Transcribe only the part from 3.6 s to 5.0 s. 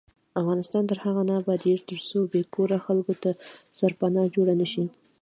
سرپناه جوړه نشي.